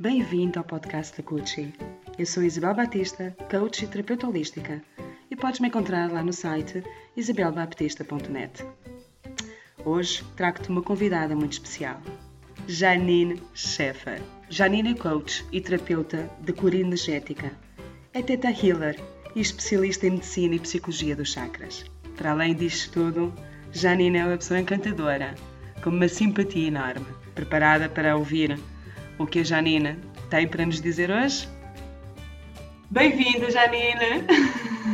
[0.00, 1.74] Bem-vindo ao podcast da Coaching.
[2.16, 4.82] Eu sou Isabel Batista, coach e terapeuta holística,
[5.30, 6.82] e podes me encontrar lá no site
[7.14, 8.64] isabelbaptista.net.
[9.84, 12.00] Hoje trago-te uma convidada muito especial,
[12.66, 14.22] Janine Sheffer.
[14.48, 17.52] Janine é coach e terapeuta de cura energética.
[18.14, 18.98] É teta healer
[19.36, 21.84] e especialista em medicina e psicologia dos chakras.
[22.16, 23.34] Para além disto tudo,
[23.70, 25.34] Janine é uma pessoa encantadora,
[25.84, 27.04] com uma simpatia enorme,
[27.34, 28.58] preparada para ouvir
[29.20, 29.98] o que a Janine
[30.30, 31.46] tem para nos dizer hoje?
[32.90, 34.24] Bem-vinda, Janine!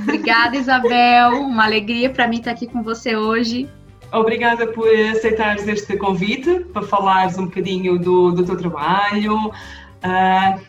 [0.03, 1.43] Obrigada, Isabel.
[1.43, 3.71] Uma alegria para mim estar aqui com você hoje.
[4.13, 9.49] Obrigada por aceitares este convite para falares um bocadinho do, do teu trabalho.
[9.49, 10.61] Uh,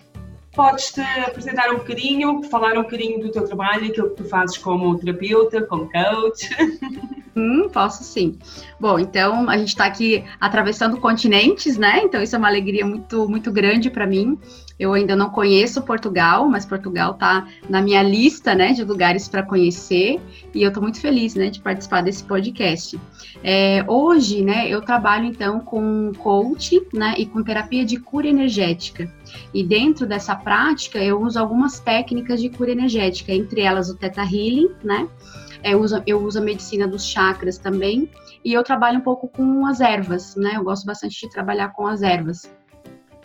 [0.58, 4.98] Podes-te apresentar um bocadinho, falar um bocadinho do teu trabalho, aquilo que tu fazes como
[4.98, 6.50] terapeuta, como coach?
[7.38, 8.40] Hum, posso sim.
[8.80, 12.02] Bom, então a gente está aqui atravessando continentes, né?
[12.02, 14.40] Então isso é uma alegria muito, muito grande para mim.
[14.80, 19.44] Eu ainda não conheço Portugal, mas Portugal está na minha lista, né, de lugares para
[19.44, 20.22] conhecer
[20.54, 23.00] e eu estou muito feliz, né, de participar desse podcast.
[23.44, 29.12] É, hoje, né, eu trabalho então com coach, né, e com terapia de cura energética.
[29.54, 34.22] E dentro dessa prática eu uso algumas técnicas de cura energética, entre elas o Theta
[34.22, 35.08] Healing, né,
[35.64, 38.10] eu uso, eu uso a medicina dos chakras também,
[38.44, 40.54] e eu trabalho um pouco com as ervas, né?
[40.56, 42.50] Eu gosto bastante de trabalhar com as ervas.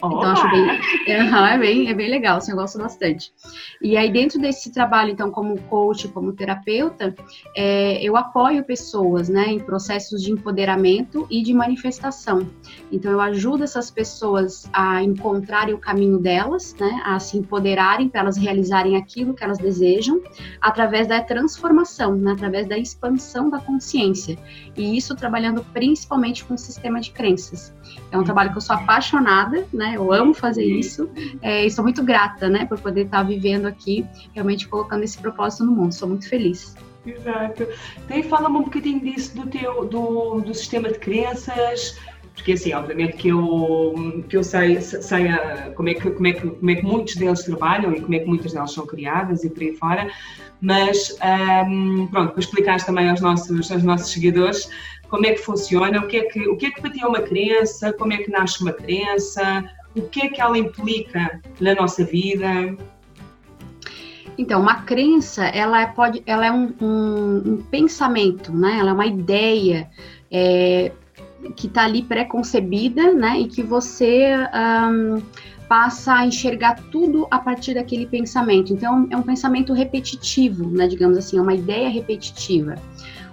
[0.04, 3.32] Então, acho bem, é, bem, é bem legal, assim, eu gosto bastante.
[3.80, 7.14] E aí, dentro desse trabalho, então, como coach, como terapeuta,
[7.56, 12.48] é, eu apoio pessoas, né, em processos de empoderamento e de manifestação.
[12.90, 18.22] Então, eu ajudo essas pessoas a encontrarem o caminho delas, né, a se empoderarem para
[18.22, 20.20] elas realizarem aquilo que elas desejam,
[20.60, 24.36] através da transformação, né, através da expansão da consciência.
[24.76, 27.72] E isso trabalhando principalmente com o sistema de crenças.
[28.12, 29.94] É um trabalho que eu sou apaixonada, né?
[29.96, 31.10] Eu amo fazer isso
[31.40, 35.64] é, e sou muito grata, né, por poder estar vivendo aqui, realmente colocando esse propósito
[35.64, 35.92] no mundo.
[35.94, 36.76] Sou muito feliz.
[37.04, 37.66] Exato.
[38.04, 41.98] Então, fala-me um bocadinho disso do teu do, do sistema de crenças,
[42.34, 46.32] porque assim, obviamente que eu, que eu sei, sei a, como, é que, como, é
[46.32, 49.44] que, como é que muitos deles trabalham e como é que muitas delas são criadas
[49.44, 50.10] e por aí fora,
[50.60, 51.16] mas
[51.68, 54.68] um, pronto, para explicar também aos nossos, aos nossos seguidores
[55.08, 57.20] como é que funciona, o que é que, o que é que ti é uma
[57.20, 59.62] crença, como é que nasce uma crença,
[59.94, 62.46] o que é que ela implica na nossa vida.
[64.38, 68.78] Então, uma crença, ela é, pode, ela é um, um, um pensamento, né?
[68.78, 69.90] Ela é uma ideia
[70.30, 70.92] é,
[71.56, 73.40] que está ali pré-concebida, né?
[73.40, 75.22] E que você um,
[75.68, 78.72] passa a enxergar tudo a partir daquele pensamento.
[78.72, 80.86] Então, é um pensamento repetitivo, né?
[80.86, 82.74] Digamos assim, é uma ideia repetitiva.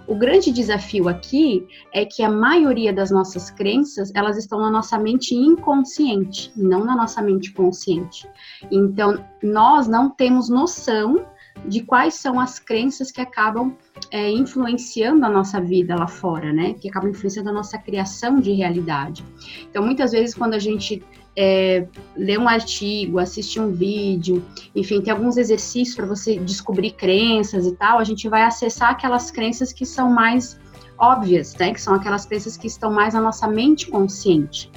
[0.08, 4.98] O grande desafio aqui é que a maioria das nossas crenças, elas estão na nossa
[4.98, 8.28] mente inconsciente, não na nossa mente consciente.
[8.72, 11.26] Então, nós não temos noção
[11.66, 13.76] de quais são as crenças que acabam
[14.12, 16.74] é, influenciando a nossa vida lá fora, né?
[16.74, 19.24] Que acabam influenciando a nossa criação de realidade.
[19.70, 21.04] Então, muitas vezes, quando a gente
[21.36, 24.44] é, ler um artigo, assistir um vídeo,
[24.76, 29.32] enfim, tem alguns exercícios para você descobrir crenças e tal, a gente vai acessar aquelas
[29.32, 30.60] crenças que são mais
[30.98, 31.74] óbvias, né?
[31.74, 34.72] Que são aquelas crenças que estão mais na nossa mente consciente.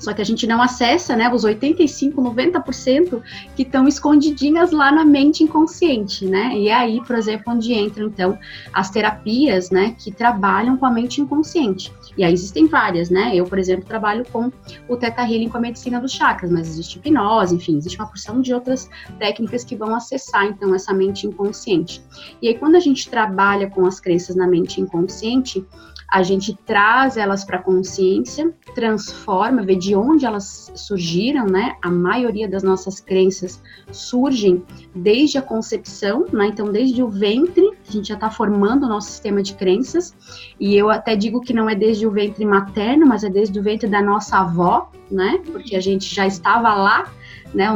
[0.00, 3.22] Só que a gente não acessa, né, os 85, 90%
[3.54, 6.56] que estão escondidinhas lá na mente inconsciente, né?
[6.56, 8.38] E é aí, por exemplo, onde entram então
[8.72, 11.92] as terapias, né, que trabalham com a mente inconsciente.
[12.16, 13.32] E aí existem várias, né?
[13.34, 14.50] Eu, por exemplo, trabalho com
[14.88, 18.40] o Theta Healing com a medicina dos chakras, mas existe hipnose, enfim, existe uma porção
[18.40, 18.88] de outras
[19.18, 22.02] técnicas que vão acessar então essa mente inconsciente.
[22.40, 25.64] E aí quando a gente trabalha com as crenças na mente inconsciente,
[26.10, 31.76] a gente traz elas para a consciência, transforma, vê de onde elas surgiram, né?
[31.80, 33.62] A maioria das nossas crenças
[33.92, 36.46] surgem desde a concepção, né?
[36.46, 40.14] Então, desde o ventre, a gente já está formando o nosso sistema de crenças.
[40.58, 43.62] E eu até digo que não é desde o ventre materno, mas é desde o
[43.62, 45.40] ventre da nossa avó, né?
[45.46, 47.12] Porque a gente já estava lá
[47.52, 47.66] né,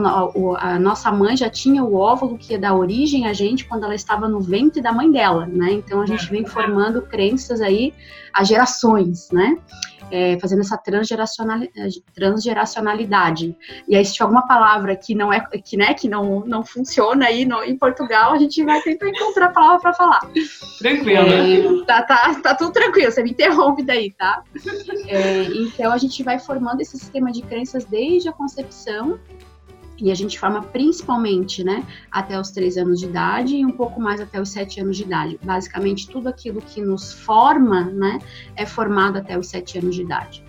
[0.58, 3.94] a nossa mãe já tinha o óvulo que ia dar origem a gente quando ela
[3.94, 5.72] estava no ventre da mãe dela, né?
[5.72, 7.92] Então a gente vem formando crenças aí
[8.32, 9.58] a gerações, né?
[10.10, 13.56] É, fazendo essa transgeracionalidade.
[13.88, 17.26] E aí, se tiver alguma palavra que não é que, né, que não, não funciona
[17.26, 20.20] aí no, em Portugal, a gente vai tentar encontrar a palavra para falar.
[20.78, 21.82] Tranquilo.
[21.82, 24.42] É, tá, tá, tá tudo tranquilo, você me interrompe daí, tá?
[25.08, 29.18] É, então a gente vai formando esse sistema de crenças desde a concepção
[29.98, 34.00] e a gente forma principalmente, né, até os três anos de idade e um pouco
[34.00, 35.38] mais até os sete anos de idade.
[35.42, 38.18] Basicamente, tudo aquilo que nos forma, né,
[38.56, 40.44] é formado até os sete anos de idade.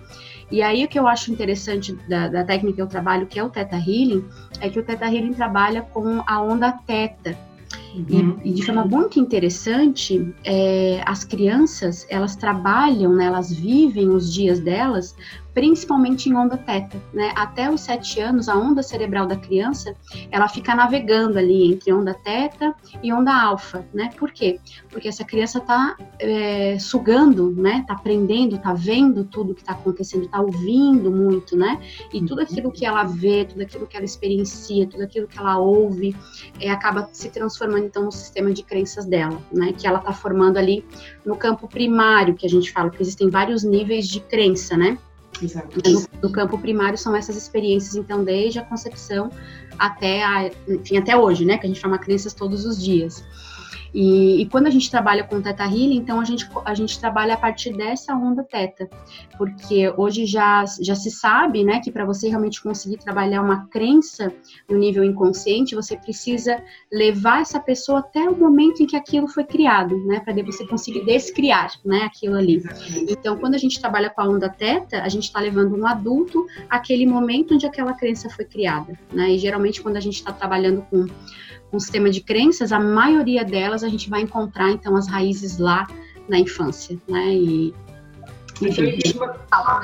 [0.51, 3.44] E aí o que eu acho interessante da, da técnica que eu trabalho, que é
[3.44, 4.24] o Theta Healing,
[4.59, 7.38] é que o Theta Healing trabalha com a onda Theta.
[7.95, 8.39] Uhum.
[8.44, 14.31] E, e, de forma muito interessante, é, as crianças, elas trabalham, né, elas vivem os
[14.31, 15.15] dias delas
[15.56, 17.31] principalmente em onda teta, né?
[17.34, 19.96] Até os sete anos, a onda cerebral da criança,
[20.30, 24.10] ela fica navegando ali entre onda teta e onda alfa, né?
[24.19, 24.60] Por quê?
[24.90, 27.80] Porque essa criança está é, sugando, né?
[27.80, 31.80] Está aprendendo, está vendo tudo que está acontecendo, está ouvindo muito, né?
[32.13, 35.57] E tudo aquilo que ela vê, tudo aquilo que ela experiencia, tudo aquilo que ela
[35.57, 36.13] ouve,
[36.60, 39.72] é, acaba se transformando então no sistema de crenças dela, né?
[39.72, 40.84] Que ela está formando ali
[41.25, 44.98] no campo primário, que a gente fala, que existem vários níveis de crença, né?
[45.42, 45.82] Exato.
[45.86, 49.30] No, no, campo primário são essas experiências, então, desde a concepção
[49.78, 51.58] até a, enfim, até hoje, né?
[51.58, 53.24] Que a gente chama crenças todos os dias.
[53.94, 57.34] E, e, quando a gente trabalha com Teta Healing, então a gente, a gente trabalha
[57.34, 58.90] a partir dessa onda Teta,
[59.38, 64.32] porque hoje já, já se sabe, né, que para você realmente conseguir trabalhar uma crença
[64.70, 66.62] no nível inconsciente, você precisa
[66.92, 71.06] levar essa pessoa até o momento em que aquilo foi criado, né, para você conseguir
[71.06, 72.64] descriar, né, aquilo ali.
[73.10, 76.46] Então, quando a gente trabalha com a onda Teta, a gente está levando um adulto
[76.70, 80.81] àquele momento onde aquela crença foi criada, né, e geralmente quando a gente está trabalhando
[80.90, 81.06] com
[81.75, 85.88] um sistema de crenças, a maioria delas a gente vai encontrar, então, as raízes lá
[86.27, 87.33] na infância, né?
[87.33, 87.74] E,
[88.62, 89.33] enfim, então, né?
[89.51, 89.81] ah,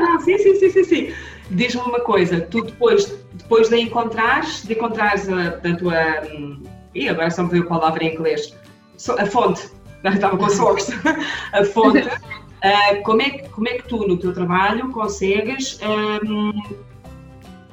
[0.00, 1.12] não, sim, sim, sim, sim, sim.
[1.50, 5.94] Diz-me uma coisa, tu depois, depois de encontrares, de encontrares a, a tua...
[6.94, 8.54] e agora só me veio a palavra em inglês.
[9.18, 9.68] A fonte,
[10.04, 10.92] estava com a source.
[11.52, 11.98] a fonte.
[11.98, 15.80] Uh, como, é, como é que tu, no teu trabalho, consegues...
[15.82, 16.52] Um,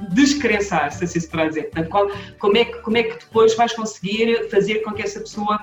[0.10, 1.63] descrençar, se assim se pode dizer.
[1.63, 2.07] Portanto, qual,
[2.40, 5.60] como, é que, como é que depois vais conseguir fazer com que essa pessoa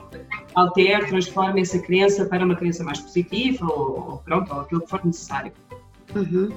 [0.55, 4.91] altere, transforme essa crença para uma crença mais positiva ou, ou pronto, ou aquilo que
[4.91, 5.53] for necessário?
[6.15, 6.51] Uhum.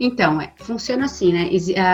[0.00, 1.50] Então, é, funciona assim, né?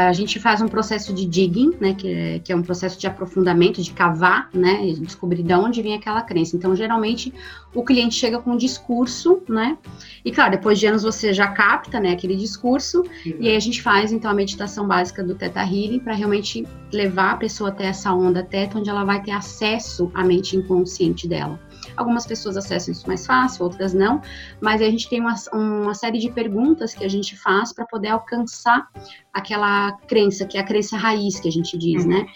[0.09, 1.95] A gente faz um processo de digging, né?
[1.95, 4.87] Que é, que é, um processo de aprofundamento, de cavar, né?
[4.87, 6.57] E descobrir de onde vem aquela crença.
[6.57, 7.33] Então, geralmente,
[7.75, 9.77] o cliente chega com um discurso, né?
[10.25, 12.13] E, claro, depois de anos você já capta, né?
[12.13, 13.05] Aquele discurso.
[13.25, 17.33] E aí a gente faz, então, a meditação básica do Theta Healing para realmente levar
[17.33, 21.59] a pessoa até essa onda Theta, onde ela vai ter acesso à mente inconsciente dela.
[21.97, 24.21] Algumas pessoas acessam isso mais fácil, outras não,
[24.61, 28.09] mas a gente tem uma, uma série de perguntas que a gente faz para poder
[28.09, 28.89] alcançar
[29.33, 32.27] aquela crença, que é a crença raiz que a gente diz, né?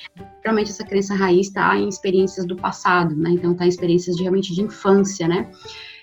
[0.42, 3.30] Realmente essa crença raiz está em experiências do passado, né?
[3.30, 5.50] Então está em experiências de, realmente de infância, né?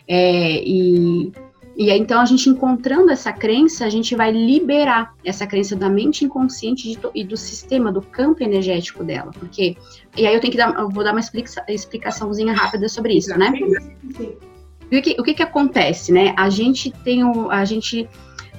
[0.08, 1.32] É, e
[1.75, 5.90] e aí, então, a gente encontrando essa crença, a gente vai liberar essa crença da
[5.90, 9.31] mente inconsciente e do sistema, do campo energético dela.
[9.31, 9.75] Porque.
[10.16, 13.36] E aí eu tenho que dar, eu vou dar uma explica, explicaçãozinha rápida sobre isso,
[13.38, 13.52] né?
[14.92, 16.36] O que, o que, que acontece, né?
[16.38, 17.50] A gente tem o.
[17.50, 18.08] A gente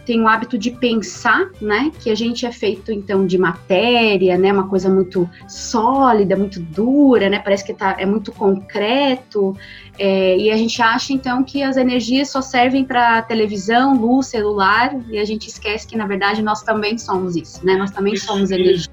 [0.04, 4.52] tem o hábito de pensar, né, que a gente é feito então de matéria, né,
[4.52, 9.56] uma coisa muito sólida, muito dura, né, parece que tá, é muito concreto,
[9.98, 14.94] é, e a gente acha então que as energias só servem para televisão, luz, celular,
[15.10, 18.50] e a gente esquece que na verdade nós também somos isso, né, nós também somos
[18.50, 18.92] energia.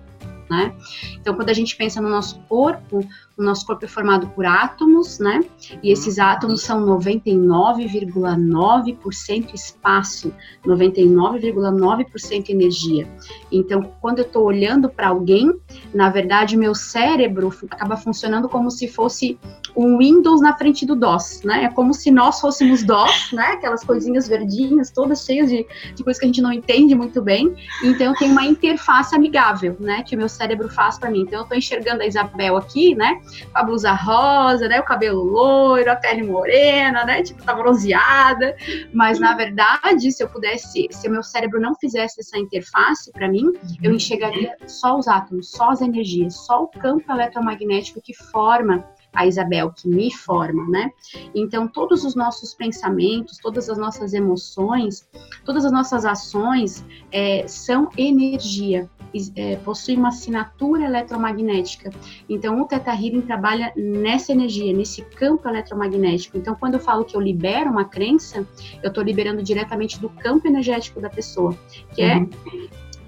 [0.49, 0.73] Né?
[1.13, 2.99] Então, quando a gente pensa no nosso corpo,
[3.41, 5.39] o nosso corpo é formado por átomos, né?
[5.81, 10.33] E esses átomos são 99,9% espaço,
[10.65, 13.07] 99,9% energia.
[13.51, 15.51] Então, quando eu estou olhando para alguém,
[15.93, 19.39] na verdade, meu cérebro acaba funcionando como se fosse
[19.75, 21.65] um Windows na frente do DOS, né?
[21.65, 23.53] É como se nós fôssemos DOS, né?
[23.53, 27.55] Aquelas coisinhas verdinhas, todas cheias de, de coisas que a gente não entende muito bem.
[27.83, 30.03] Então, tem uma interface amigável, né?
[30.03, 31.21] Que o meu cérebro faz para mim.
[31.21, 33.21] Então, eu estou enxergando a Isabel aqui, né?
[33.51, 34.79] Com a blusa rosa, né?
[34.79, 37.23] O cabelo loiro, a pele morena, né?
[37.23, 38.55] Tipo, tá bronzeada.
[38.93, 43.27] Mas, na verdade, se eu pudesse, se o meu cérebro não fizesse essa interface para
[43.27, 48.85] mim, eu enxergaria só os átomos, só as energias, só o campo eletromagnético que forma
[49.13, 50.91] a Isabel que me forma, né?
[51.35, 55.07] Então, todos os nossos pensamentos, todas as nossas emoções,
[55.45, 58.89] todas as nossas ações é, são energia
[59.35, 61.91] é, possui uma assinatura eletromagnética.
[62.29, 66.37] Então, o Theta Healing trabalha nessa energia, nesse campo eletromagnético.
[66.37, 68.47] Então, quando eu falo que eu libero uma crença,
[68.81, 71.57] eu estou liberando diretamente do campo energético da pessoa,
[71.93, 72.29] que é uhum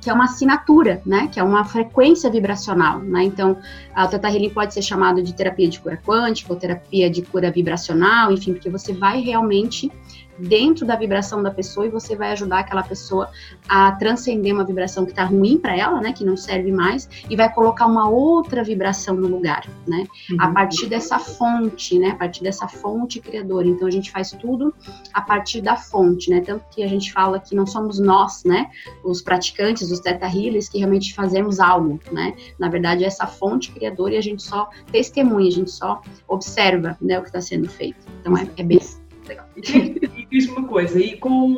[0.04, 1.28] que é uma assinatura, né?
[1.32, 3.24] Que é uma frequência vibracional, né?
[3.24, 3.58] Então,
[3.96, 7.50] a Teta Healing pode ser chamado de terapia de cura quântica ou terapia de cura
[7.50, 9.92] vibracional, enfim, porque você vai realmente
[10.38, 13.30] dentro da vibração da pessoa e você vai ajudar aquela pessoa
[13.68, 17.36] a transcender uma vibração que está ruim para ela, né, que não serve mais, e
[17.36, 20.38] vai colocar uma outra vibração no lugar, né, uhum.
[20.40, 23.68] a partir dessa fonte, né, a partir dessa fonte criadora.
[23.68, 24.74] Então a gente faz tudo
[25.14, 28.70] a partir da fonte, né, tanto que a gente fala que não somos nós, né,
[29.04, 33.72] os praticantes, os teta healers, que realmente fazemos algo, né, na verdade é essa fonte
[33.72, 37.70] criadora e a gente só testemunha, a gente só observa, né, o que está sendo
[37.70, 37.98] feito.
[38.20, 38.80] Então é, é bem
[39.28, 39.46] legal.
[39.56, 41.58] E diz-me uma coisa, e com,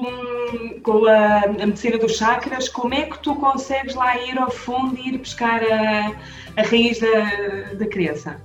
[0.84, 4.98] com a, a, medicina dos chakras, como é que tu consegues lá ir ao fundo
[4.98, 6.12] e ir buscar a,
[6.58, 8.42] a raiz da, da crença?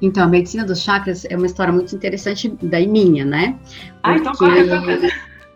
[0.00, 3.58] Então, a medicina dos chakras é uma história muito interessante da minha, né?
[3.60, 3.98] Porque...
[4.02, 4.68] Ah, então claro.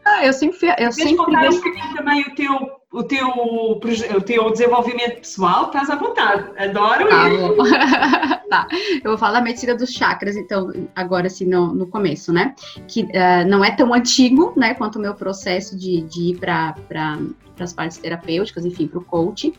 [0.04, 4.20] Ah, eu sempre, eu Queres sempre contar um bocadinho também o teu, o, teu, o
[4.20, 5.66] teu desenvolvimento pessoal?
[5.66, 7.28] Estás à vontade, adoro tá,
[8.52, 8.68] tá,
[9.02, 12.54] eu vou falar da medicina dos chakras, então, agora assim, no, no começo, né?
[12.86, 16.74] Que uh, não é tão antigo, né, quanto o meu processo de, de ir para
[16.86, 17.18] para
[17.64, 19.52] as partes terapêuticas, enfim, para o coach,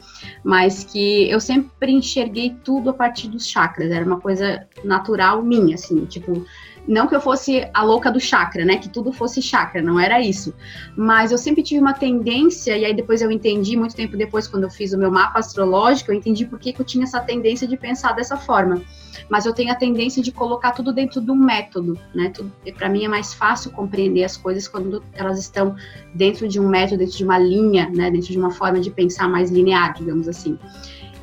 [0.43, 5.75] mas que eu sempre enxerguei tudo a partir dos chakras, era uma coisa natural minha,
[5.75, 6.45] assim, tipo,
[6.87, 8.77] não que eu fosse a louca do chakra, né?
[8.77, 10.53] Que tudo fosse chakra, não era isso.
[10.95, 14.63] Mas eu sempre tive uma tendência, e aí depois eu entendi, muito tempo depois, quando
[14.63, 17.77] eu fiz o meu mapa astrológico, eu entendi por que, eu tinha essa tendência de
[17.77, 18.81] pensar dessa forma.
[19.29, 22.31] Mas eu tenho a tendência de colocar tudo dentro de um método, né?
[22.77, 25.75] Para mim é mais fácil compreender as coisas quando elas estão
[26.13, 28.11] dentro de um método, dentro de uma linha, né?
[28.11, 30.59] Dentro de uma forma de pensar mais linear, digamos assim.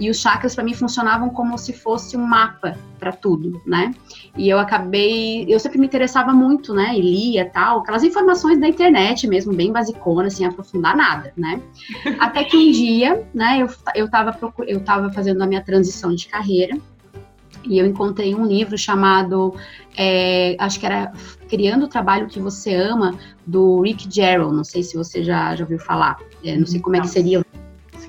[0.01, 3.93] E os chakras para mim funcionavam como se fosse um mapa para tudo, né?
[4.37, 6.97] E eu acabei, eu sempre me interessava muito, né?
[6.97, 11.61] E lia tal, aquelas informações da internet mesmo, bem basiconas, sem aprofundar nada, né?
[12.19, 13.61] Até que um dia, né?
[13.61, 16.79] Eu eu estava eu tava fazendo a minha transição de carreira
[17.65, 19.55] e eu encontrei um livro chamado,
[19.97, 21.13] é, acho que era
[21.49, 24.53] Criando o Trabalho que Você Ama, do Rick Jarrell.
[24.53, 26.19] Não sei se você já, já ouviu falar.
[26.45, 27.45] É, não sei como é que seria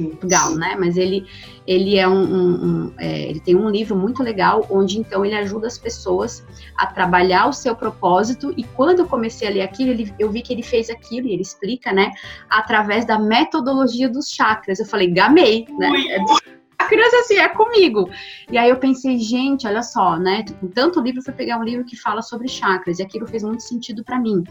[0.09, 0.75] Portugal, né?
[0.77, 1.25] Mas ele,
[1.65, 5.35] ele é um, um, um é, ele tem um livro muito legal onde então ele
[5.35, 6.45] ajuda as pessoas
[6.77, 8.53] a trabalhar o seu propósito.
[8.57, 11.33] E quando eu comecei a ler aquilo, ele, eu vi que ele fez aquilo e
[11.33, 12.11] ele explica, né?
[12.49, 14.79] Através da metodologia dos chakras.
[14.79, 15.89] Eu falei, gamei, né?
[16.81, 18.09] É criança assim, é comigo.
[18.51, 20.43] E aí eu pensei, gente, olha só, né?
[20.59, 23.61] Com tanto livro, fui pegar um livro que fala sobre chakras, e aquilo fez muito
[23.61, 24.43] sentido para mim.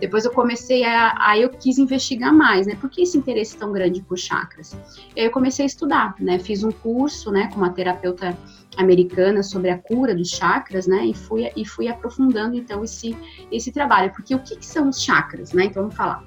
[0.00, 1.14] Depois eu comecei a.
[1.18, 2.74] Aí eu quis investigar mais, né?
[2.74, 4.76] Por que esse interesse tão grande por chakras?
[5.14, 6.38] E aí eu comecei a estudar, né?
[6.38, 8.36] Fiz um curso, né, com uma terapeuta
[8.76, 11.06] americana sobre a cura dos chakras, né?
[11.06, 13.16] E fui, e fui aprofundando então esse,
[13.50, 14.12] esse trabalho.
[14.12, 15.66] Porque o que, que são os chakras, né?
[15.66, 16.24] Então vamos falar.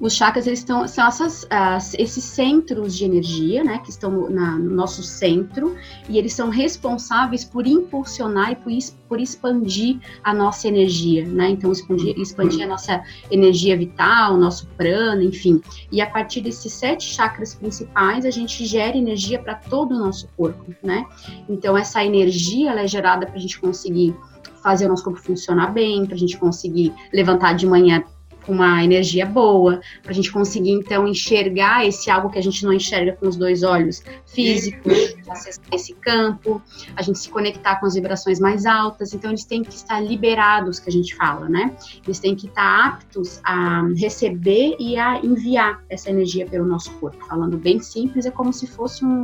[0.00, 4.30] Os chakras eles estão, são essas, as, esses centros de energia, né, que estão no,
[4.30, 5.76] na, no, nosso centro,
[6.08, 8.72] e eles são responsáveis por impulsionar e por,
[9.06, 11.50] por expandir a nossa energia, né?
[11.50, 15.60] Então, expandir, expandir a nossa energia vital, nosso prana, enfim.
[15.92, 20.28] E a partir desses sete chakras principais, a gente gera energia para todo o nosso
[20.36, 21.04] corpo, né?
[21.48, 24.16] Então, essa energia ela é gerada para a gente conseguir
[24.62, 28.02] fazer o nosso corpo funcionar bem, para a gente conseguir levantar de manhã
[28.44, 32.64] com uma energia boa, para a gente conseguir então enxergar esse algo que a gente
[32.64, 36.62] não enxerga com os dois olhos físicos, acessar esse campo,
[36.96, 39.14] a gente se conectar com as vibrações mais altas.
[39.14, 41.74] Então, eles têm que estar liberados, que a gente fala, né?
[42.04, 47.24] Eles têm que estar aptos a receber e a enviar essa energia pelo nosso corpo.
[47.26, 49.22] Falando bem simples, é como se fosse um,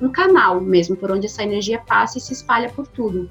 [0.00, 3.28] um canal mesmo, por onde essa energia passa e se espalha por tudo.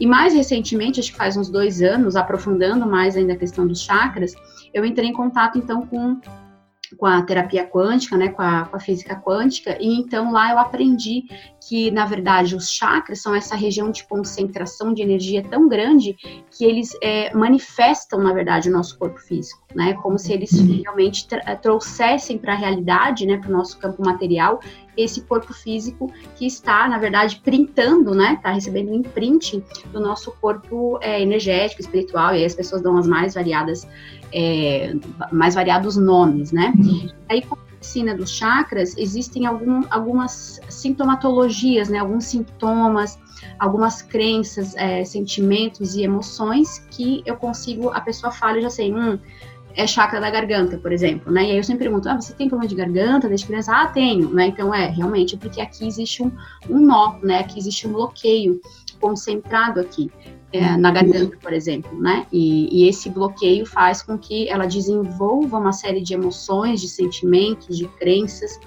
[0.00, 3.82] E mais recentemente, acho que faz uns dois anos, aprofundando mais ainda a questão dos
[3.82, 4.34] chakras,
[4.72, 6.20] eu entrei em contato então com
[6.98, 10.58] com a terapia quântica, né, com a, com a, física quântica, e então lá eu
[10.58, 11.24] aprendi
[11.60, 16.16] que, na verdade, os chakras são essa região de concentração de energia tão grande
[16.50, 20.50] que eles é, manifestam, na verdade, o nosso corpo físico, né, como se eles
[20.82, 21.26] realmente
[21.62, 24.60] trouxessem para a realidade, né, para o nosso campo material,
[24.96, 28.34] esse corpo físico que está, na verdade, printando, né?
[28.34, 29.62] Está recebendo um imprint
[29.92, 33.88] do nosso corpo é, energético, espiritual, e aí as pessoas dão as mais variadas,
[34.32, 34.94] é,
[35.32, 36.72] mais variados nomes, né?
[37.28, 41.98] Aí, com a medicina dos chakras, existem algum, algumas sintomatologias, né?
[41.98, 43.18] Alguns sintomas,
[43.58, 48.92] algumas crenças, é, sentimentos e emoções que eu consigo, a pessoa fala e já sei,
[48.92, 49.18] hum,
[49.74, 51.44] é chakra da garganta, por exemplo, né?
[51.44, 53.72] E aí eu sempre pergunto, ah, você tem problema de garganta desde criança?
[53.74, 54.48] Ah, tenho, né?
[54.48, 56.30] Então é, realmente, porque aqui existe um,
[56.68, 57.38] um nó, né?
[57.40, 58.60] Aqui existe um bloqueio
[59.00, 60.10] concentrado aqui,
[60.52, 62.26] é, na garganta, por exemplo, né?
[62.32, 67.78] E, e, esse bloqueio faz com que ela desenvolva uma série de emoções, de sentimentos,
[67.78, 68.58] de crenças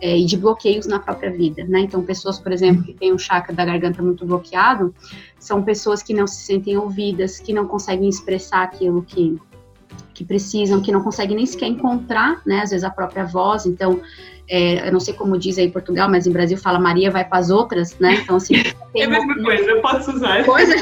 [0.00, 1.80] é, e de bloqueios na própria vida, né?
[1.80, 4.92] Então, pessoas, por exemplo, que têm o chakra da garganta muito bloqueado,
[5.38, 9.38] são pessoas que não se sentem ouvidas, que não conseguem expressar aquilo que
[10.18, 14.00] que precisam, que não conseguem nem sequer encontrar, né, às vezes a própria voz, então,
[14.48, 17.24] é, eu não sei como diz aí em Portugal, mas em Brasil fala Maria vai
[17.24, 18.54] para as outras, né, então assim...
[18.96, 20.44] é a mesma coisa, eu posso usar.
[20.46, 20.74] Coisa,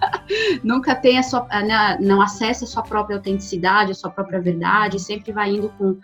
[0.64, 4.98] nunca tem a sua, né, não acessa a sua própria autenticidade, a sua própria verdade,
[4.98, 5.98] sempre vai indo com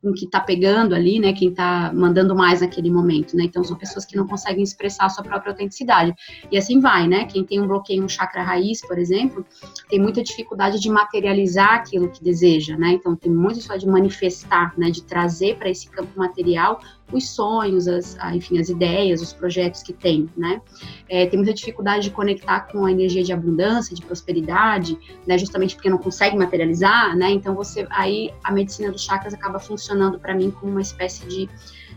[0.00, 3.76] com que está pegando ali, né, quem está mandando mais naquele momento, né, então são
[3.76, 6.14] pessoas que não conseguem expressar a sua própria autenticidade,
[6.50, 9.44] e assim vai, né, quem tem um bloqueio no chakra raiz, por exemplo,
[9.88, 14.72] tem muita dificuldade de materializar aquilo que deseja, né, então tem muito isso de manifestar,
[14.78, 16.80] né, de trazer para esse campo material
[17.12, 20.60] os sonhos, as, enfim, as ideias, os projetos que tem, né?
[21.08, 25.38] É, tem muita dificuldade de conectar com a energia de abundância, de prosperidade, né?
[25.38, 27.30] Justamente porque não consegue materializar, né?
[27.30, 31.48] Então você, aí a medicina dos chakras acaba funcionando para mim como uma espécie de,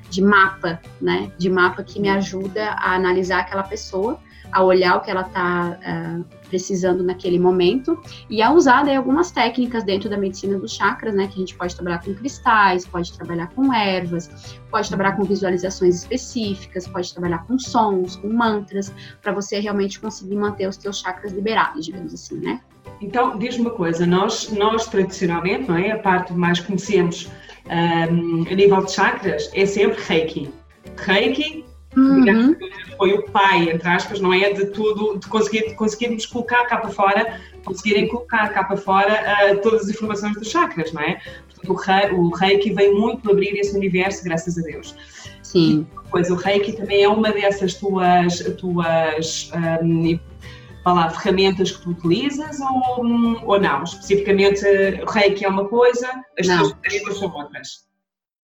[0.09, 1.31] de mapa, né?
[1.37, 4.19] De mapa que me ajuda a analisar aquela pessoa
[4.51, 8.95] a olhar o que ela está uh, é, precisando naquele momento e a usar daí
[8.95, 11.27] algumas técnicas dentro da medicina dos chakras, né?
[11.27, 16.01] Que a gente pode trabalhar com cristais, pode trabalhar com ervas, pode trabalhar com visualizações
[16.01, 21.31] específicas, pode trabalhar com sons, com mantras, para você realmente conseguir manter os teus chakras
[21.31, 22.61] liberados, digamos assim, né?
[23.01, 25.91] Então, diz-me uma coisa, nós, nós tradicionalmente, não é?
[25.91, 27.29] A parte mais conhecemos
[27.65, 30.53] um, a nível de chakras é sempre Reiki.
[30.97, 32.55] Reiki Uhum.
[32.97, 34.53] Foi o pai, entre aspas, não é?
[34.53, 39.13] De tudo, de conseguir, de conseguirmos colocar cá para fora, conseguirem colocar cá para fora
[39.13, 41.19] uh, todas as informações dos chakras, não é?
[41.47, 44.95] Portanto, o, rei, o Reiki vem muito abrir esse universo, graças a Deus.
[45.43, 45.85] Sim.
[46.09, 49.51] Pois o Reiki também é uma dessas tuas, tuas
[49.83, 50.17] um,
[50.85, 53.03] lá, ferramentas que tu utilizas ou,
[53.45, 53.83] ou não?
[53.83, 54.63] Especificamente,
[55.05, 56.07] o Reiki é uma coisa,
[56.39, 56.71] as não.
[56.71, 57.91] tuas são outras.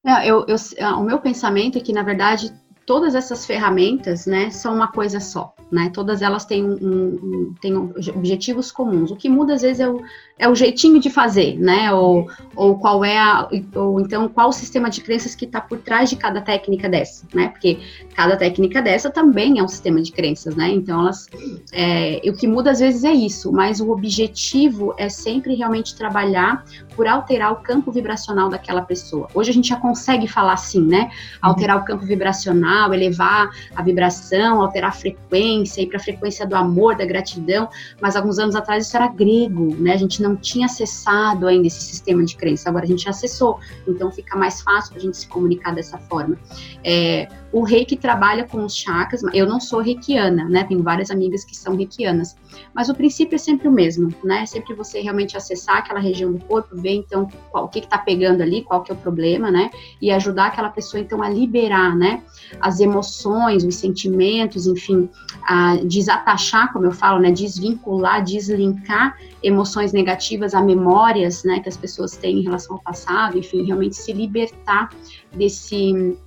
[0.04, 0.58] Não, eu, eu,
[0.98, 2.54] o meu pensamento é que, na verdade,
[2.88, 5.92] todas essas ferramentas, né, são uma coisa só, né?
[5.94, 9.12] Todas elas têm, um, um, têm objetivos comuns.
[9.12, 10.02] O que muda às vezes é o,
[10.40, 11.92] é o jeitinho de fazer, né?
[11.92, 15.80] Ou, ou qual é a, ou então qual o sistema de crenças que está por
[15.80, 17.50] trás de cada técnica dessa, né?
[17.50, 17.80] Porque
[18.16, 20.70] cada técnica dessa também é um sistema de crenças, né?
[20.70, 21.28] Então elas,
[21.72, 26.64] é, o que muda às vezes é isso, mas o objetivo é sempre realmente trabalhar
[26.96, 29.28] por alterar o campo vibracional daquela pessoa.
[29.34, 31.12] Hoje a gente já consegue falar assim, né?
[31.40, 36.56] Alterar o campo vibracional, elevar a vibração, alterar a frequência, ir para a frequência do
[36.56, 37.70] amor, da gratidão.
[38.02, 39.94] Mas alguns anos atrás isso era grego, né?
[39.94, 42.70] A gente não tinha acessado ainda esse sistema de crença.
[42.70, 46.38] Agora a gente acessou, então fica mais fácil a gente se comunicar dessa forma.
[46.84, 49.22] É, o reiki trabalha com os chakras.
[49.34, 50.64] Eu não sou reikiana, né?
[50.64, 52.36] Tenho várias amigas que são reikianas,
[52.74, 54.46] mas o princípio é sempre o mesmo, né?
[54.46, 58.42] Sempre você realmente acessar aquela região do corpo, ver então qual, o que está pegando
[58.42, 59.70] ali, qual que é o problema, né?
[60.02, 62.22] E ajudar aquela pessoa então a liberar, né?
[62.60, 65.10] As emoções, os sentimentos, enfim,
[65.44, 67.32] a desatachar, como eu falo, né?
[67.32, 70.17] Desvincular, deslinkar emoções negativas
[70.54, 71.60] a memórias, né?
[71.60, 74.90] Que as pessoas têm em relação ao passado, enfim, realmente se libertar
[75.34, 76.18] desse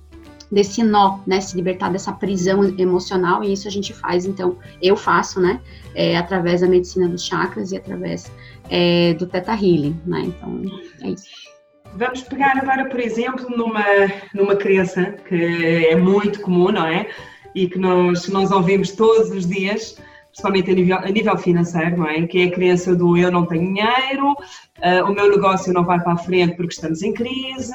[0.51, 4.97] desse nó, né, se libertar dessa prisão emocional, e isso a gente faz, então, eu
[4.97, 5.61] faço, né,
[5.95, 8.29] é, através da medicina dos chakras e através
[8.69, 10.61] é, do Teta Healing, né, então,
[11.01, 11.29] é isso.
[11.95, 13.83] Vamos pegar agora, por exemplo, numa,
[14.33, 17.09] numa crença que é muito comum, não é?
[17.53, 19.97] E que nós, nós ouvimos todos os dias,
[20.31, 22.25] principalmente a nível, a nível financeiro, não é?
[22.25, 25.99] Que é a crença do eu não tenho dinheiro, uh, o meu negócio não vai
[25.99, 27.73] para a frente porque estamos em crise,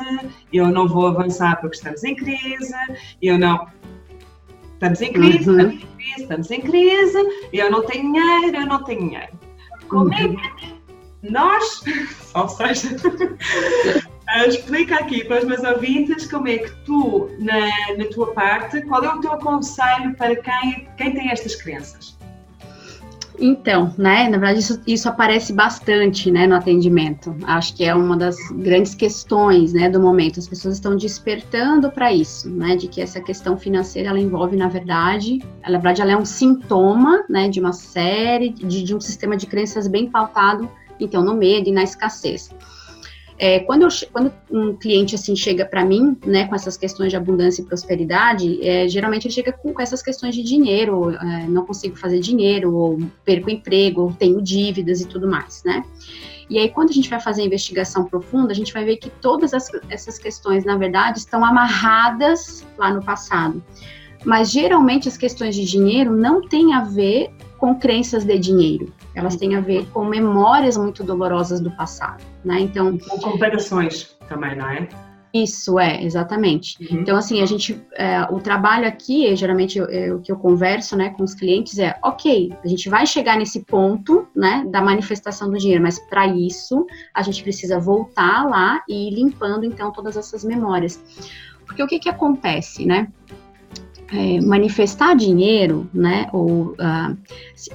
[0.52, 2.74] eu não vou avançar porque estamos em crise,
[3.20, 3.66] eu não.
[4.74, 5.58] Estamos em crise, uhum.
[5.58, 7.18] estamos em crise, estamos em crise,
[7.52, 9.32] eu não tenho dinheiro, eu não tenho dinheiro.
[9.88, 10.36] Como é uhum.
[10.36, 10.76] que
[11.22, 11.82] nós,
[12.34, 12.88] ou seja,
[14.48, 19.02] explica aqui para os meus ouvintes como é que tu, na, na tua parte, qual
[19.04, 22.15] é o teu conselho para quem, quem tem estas crenças?
[23.38, 27.34] Então, né, na verdade isso, isso aparece bastante, né, no atendimento.
[27.44, 30.38] Acho que é uma das grandes questões, né, do momento.
[30.38, 34.68] As pessoas estão despertando para isso, né, de que essa questão financeira ela envolve, na
[34.68, 39.00] verdade, ela, na verdade, ela é um sintoma, né, de uma série de, de um
[39.00, 40.68] sistema de crenças bem pautado,
[40.98, 42.50] então, no medo e na escassez.
[43.38, 47.16] É, quando, eu, quando, um cliente assim chega para mim, né, com essas questões de
[47.16, 51.66] abundância e prosperidade, é, geralmente ele chega com, com, essas questões de dinheiro, é, não
[51.66, 55.84] consigo fazer dinheiro, ou perco emprego, ou tenho dívidas e tudo mais, né?
[56.48, 59.10] E aí, quando a gente vai fazer a investigação profunda, a gente vai ver que
[59.10, 63.62] todas as, essas questões, na verdade, estão amarradas lá no passado.
[64.24, 68.92] Mas geralmente as questões de dinheiro não têm a ver com crenças de dinheiro.
[69.16, 72.60] Elas têm a ver com memórias muito dolorosas do passado, né?
[72.60, 74.86] Então, com comparações também, não é?
[75.32, 76.76] Isso, é, exatamente.
[76.80, 77.00] Uhum.
[77.00, 81.10] Então, assim, a gente, é, o trabalho aqui, geralmente é, o que eu converso, né,
[81.10, 85.58] com os clientes é, ok, a gente vai chegar nesse ponto, né, da manifestação do
[85.58, 90.44] dinheiro, mas para isso, a gente precisa voltar lá e ir limpando, então, todas essas
[90.44, 91.02] memórias.
[91.66, 93.08] Porque o que que acontece, né?
[94.12, 97.16] É, manifestar dinheiro, né, ou uh,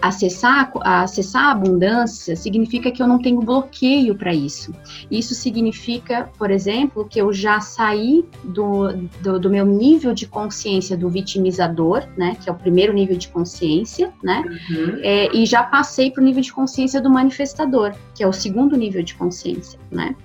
[0.01, 4.73] acessar, acessar a abundância, significa que eu não tenho bloqueio para isso.
[5.09, 10.95] Isso significa, por exemplo, que eu já saí do, do, do, meu nível de consciência
[10.95, 14.99] do vitimizador, né, que é o primeiro nível de consciência, né, uhum.
[15.01, 18.77] é, e já passei para o nível de consciência do manifestador, que é o segundo
[18.77, 20.15] nível de consciência, né.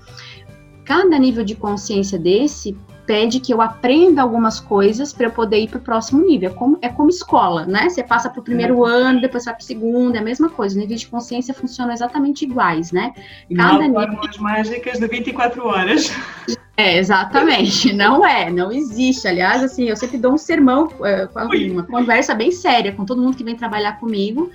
[0.84, 5.68] Cada nível de consciência desse pede que eu aprenda algumas coisas para eu poder ir
[5.68, 6.50] para o próximo nível.
[6.50, 7.88] É como, é como escola, né?
[7.88, 8.90] Você passa para o primeiro é.
[8.90, 10.74] ano, depois vai para o segundo, é a mesma coisa.
[10.74, 13.14] Os níveis de consciência funcionam exatamente iguais, né?
[13.54, 14.18] Cada não nível...
[14.40, 16.10] mágicas de 24 horas.
[16.78, 17.90] É, exatamente.
[17.94, 19.26] Não é, não existe.
[19.26, 21.26] Aliás, assim, eu sempre dou um sermão, é,
[21.70, 24.50] uma conversa bem séria com todo mundo que vem trabalhar comigo,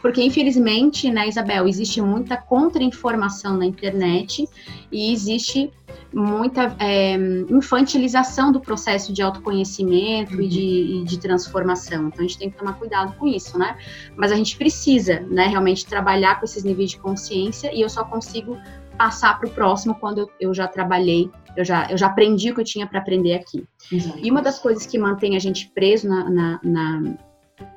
[0.00, 4.48] porque infelizmente, né, Isabel, existe muita contra-informação na internet
[4.92, 5.72] e existe
[6.14, 7.14] muita é,
[7.50, 10.42] infantilização do processo de autoconhecimento uhum.
[10.42, 12.08] e, de, e de transformação.
[12.08, 13.76] Então a gente tem que tomar cuidado com isso, né?
[14.16, 18.04] Mas a gente precisa, né, realmente trabalhar com esses níveis de consciência e eu só
[18.04, 18.56] consigo
[18.96, 22.54] passar para o próximo quando eu, eu, já trabalhei, eu já, eu já aprendi o
[22.54, 23.64] que eu tinha para aprender aqui.
[23.90, 24.18] Exato.
[24.22, 27.02] E uma das coisas que mantém a gente preso na, na, na,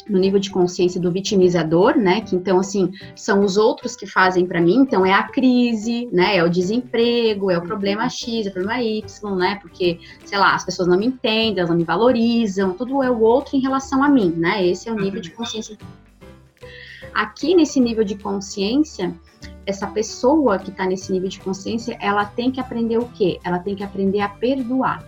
[0.07, 2.21] no nível de consciência do vitimizador, né?
[2.21, 4.77] Que então assim são os outros que fazem para mim.
[4.77, 6.37] Então é a crise, né?
[6.37, 9.59] É o desemprego, é o problema X, é o problema Y, né?
[9.61, 12.73] Porque sei lá as pessoas não me entendem, elas não me valorizam.
[12.73, 14.65] Tudo é o outro em relação a mim, né?
[14.65, 15.77] Esse é o nível de consciência.
[17.13, 19.13] Aqui nesse nível de consciência
[19.67, 23.37] essa pessoa que está nesse nível de consciência, ela tem que aprender o quê?
[23.43, 25.03] Ela tem que aprender a perdoar.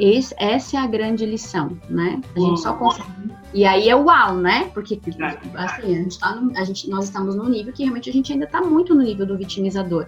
[0.00, 2.22] Esse, essa é a grande lição, né?
[2.34, 3.06] A gente só consegue.
[3.52, 4.70] E aí é uau, né?
[4.72, 4.98] Porque
[5.54, 8.32] assim, a gente tá no, a gente, nós estamos num nível que realmente a gente
[8.32, 10.06] ainda está muito no nível do vitimizador.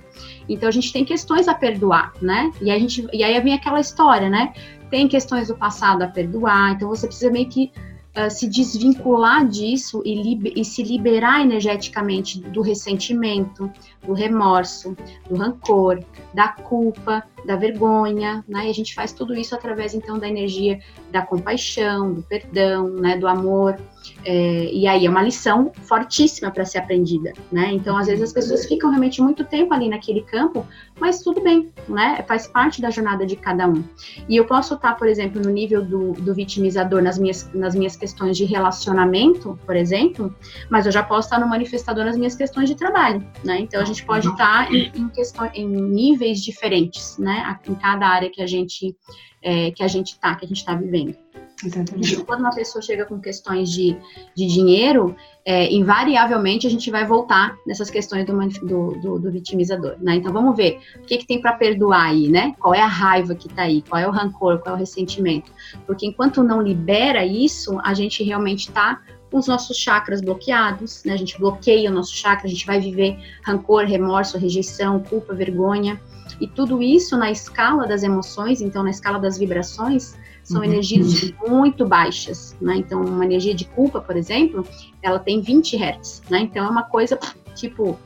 [0.48, 2.50] Então a gente tem questões a perdoar, né?
[2.62, 4.54] E, a gente, e aí vem aquela história, né?
[4.90, 7.70] Tem questões do passado a perdoar, então você precisa meio que
[8.16, 13.70] uh, se desvincular disso e, e, se liberar energeticamente do ressentimento,
[14.06, 14.96] do remorso,
[15.28, 18.66] do rancor, da culpa, da vergonha, né?
[18.66, 23.16] E a gente faz tudo isso através então da energia da compaixão, do perdão, né?
[23.16, 23.76] Do amor.
[24.24, 27.72] É, e aí é uma lição fortíssima para ser aprendida, né?
[27.72, 30.66] Então às vezes as pessoas ficam realmente muito tempo ali naquele campo,
[31.00, 32.24] mas tudo bem, né?
[32.26, 33.82] Faz parte da jornada de cada um.
[34.28, 37.96] E eu posso estar, por exemplo, no nível do, do vitimizador nas minhas, nas minhas
[37.96, 40.34] questões de relacionamento, por exemplo,
[40.70, 43.58] mas eu já posso estar no manifestador nas minhas questões de trabalho, né?
[43.60, 47.58] Então a gente pode estar em, em, questões, em níveis diferentes, né?
[47.68, 48.96] Em cada área que a gente
[49.42, 51.16] é, que a gente está, que a gente está vivendo.
[51.64, 52.16] Exatamente.
[52.24, 53.96] Quando uma pessoa chega com questões de,
[54.34, 59.96] de dinheiro, é, invariavelmente a gente vai voltar nessas questões do, do, do, do vitimizador,
[60.00, 60.16] né?
[60.16, 62.54] Então vamos ver o que, que tem para perdoar aí, né?
[62.58, 63.82] Qual é a raiva que está aí?
[63.82, 64.58] Qual é o rancor?
[64.58, 65.52] Qual é o ressentimento?
[65.86, 71.14] Porque enquanto não libera isso, a gente realmente está com os nossos chakras bloqueados, né?
[71.14, 76.00] A gente bloqueia o nosso chakra, a gente vai viver rancor, remorso, rejeição, culpa, vergonha.
[76.40, 80.64] E tudo isso na escala das emoções, então na escala das vibrações, são uhum.
[80.64, 82.76] energias muito baixas, né?
[82.76, 84.66] Então, uma energia de culpa, por exemplo,
[85.02, 86.40] ela tem 20 Hz, né?
[86.40, 87.18] Então, é uma coisa,
[87.54, 87.98] tipo,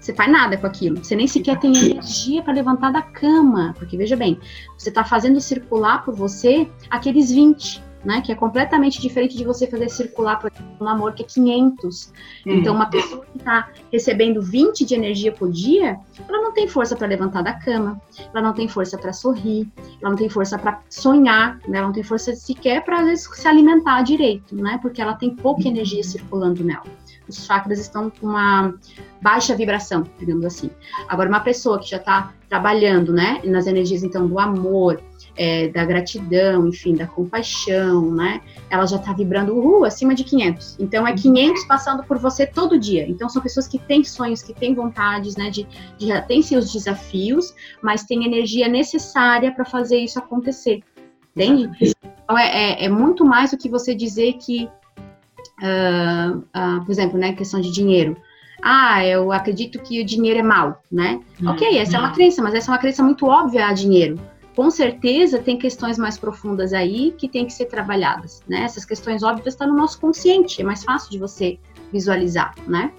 [0.00, 1.04] você faz nada com aquilo.
[1.04, 4.38] Você nem sequer tem energia para levantar da cama, porque veja bem,
[4.76, 8.20] você está fazendo circular por você aqueles 20 né?
[8.20, 12.12] Que é completamente diferente de você fazer circular, por exemplo, um amor que é 500.
[12.46, 12.52] Uhum.
[12.54, 16.96] Então, uma pessoa que está recebendo 20 de energia por dia, ela não tem força
[16.96, 18.00] para levantar da cama,
[18.32, 21.78] ela não tem força para sorrir, ela não tem força para sonhar, né?
[21.78, 24.78] Ela não tem força sequer para, se alimentar direito, né?
[24.80, 26.84] Porque ela tem pouca energia circulando nela.
[27.28, 28.74] Os chakras estão com uma
[29.20, 30.70] baixa vibração, digamos assim.
[31.08, 35.00] Agora, uma pessoa que já está trabalhando, né, nas energias, então, do amor,
[35.36, 38.40] é, da gratidão, enfim, da compaixão, né?
[38.68, 40.76] Ela já está vibrando uh, acima de 500.
[40.78, 43.08] Então é 500 passando por você todo dia.
[43.08, 45.50] Então são pessoas que têm sonhos, que têm vontades, né?
[45.50, 45.66] De,
[45.96, 50.82] de já têm seus desafios, mas têm energia necessária para fazer isso acontecer.
[51.34, 51.94] Entende?
[52.24, 54.68] Então é, é, é, muito mais do que você dizer que,
[55.62, 58.16] uh, uh, por exemplo, né, questão de dinheiro
[58.64, 61.20] ah, eu acredito que o dinheiro é mal, né?
[61.42, 64.20] Hum, ok, essa é uma crença, mas essa é uma crença muito óbvia a dinheiro
[64.54, 68.62] com certeza tem questões mais profundas aí que tem que ser trabalhadas, né?
[68.62, 71.58] Essas questões óbvias estão no nosso consciente, é mais fácil de você
[71.92, 72.92] visualizar, né?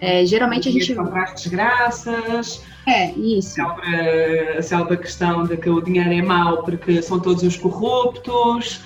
[0.00, 0.94] É, geralmente a gente.
[0.94, 2.62] Comprar as desgraças.
[2.88, 3.62] É, isso.
[3.62, 8.80] A célebre questão de que o dinheiro é mau porque são todos os corruptos.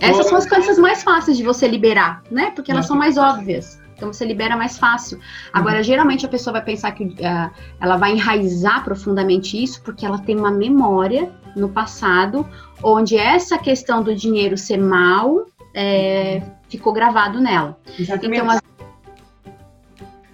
[0.00, 2.52] Essas são as coisas mais fáceis de você liberar, né?
[2.52, 3.80] Porque elas são mais óbvias.
[4.04, 5.18] Então você libera mais fácil.
[5.52, 5.82] Agora, uhum.
[5.82, 10.36] geralmente a pessoa vai pensar que uh, ela vai enraizar profundamente isso porque ela tem
[10.36, 12.46] uma memória no passado
[12.82, 17.78] onde essa questão do dinheiro ser mal é, ficou gravado nela.
[17.98, 18.42] Exatamente.
[18.42, 18.58] Então,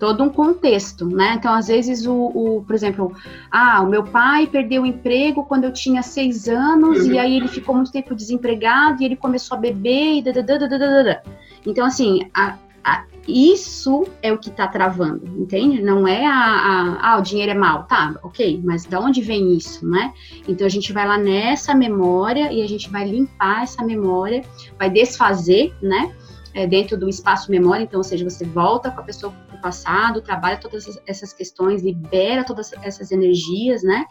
[0.01, 1.35] todo um contexto, né?
[1.37, 3.15] Então, às vezes, o, o, por exemplo,
[3.53, 7.13] ah, o meu pai perdeu o emprego quando eu tinha seis anos uhum.
[7.13, 11.23] e aí ele ficou muito tempo desempregado e ele começou a beber e dadadadadada.
[11.67, 12.57] Então, assim, a,
[13.29, 15.81] isso é o que está travando, entende?
[15.83, 19.57] Não é a, a, ah, o dinheiro é mal, tá, ok, mas da onde vem
[19.57, 20.13] isso, né?
[20.49, 24.43] Então a gente vai lá nessa memória e a gente vai limpar essa memória,
[24.79, 26.13] vai desfazer, né?
[26.53, 30.59] É, dentro do espaço memória, então, ou seja, você volta com a pessoa passado, trabalha
[30.59, 34.05] todas essas questões, libera todas essas energias, né?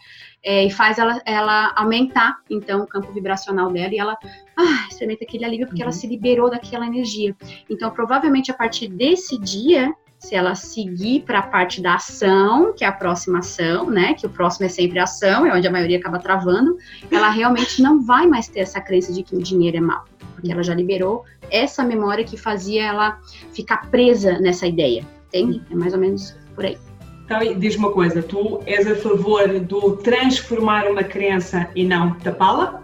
[0.44, 4.18] É, e faz ela, ela aumentar, então, o campo vibracional dela e ela
[4.58, 5.90] ah, experimenta aquele alívio porque uhum.
[5.90, 7.36] ela se liberou daquela energia.
[7.70, 12.84] Então, provavelmente a partir desse dia, se ela seguir para a parte da ação, que
[12.84, 14.14] é a próxima ação, né?
[14.14, 16.78] Que o próximo é sempre ação, é onde a maioria acaba travando,
[17.10, 20.04] ela realmente não vai mais ter essa crença de que o dinheiro é mal,
[20.36, 23.18] porque ela já liberou essa memória que fazia ela
[23.54, 25.06] ficar presa nessa ideia.
[25.30, 25.62] Entende?
[25.72, 26.78] É mais ou menos por aí.
[27.26, 32.84] Então, diz uma coisa, tu és a favor do transformar uma crença e não tapá-la?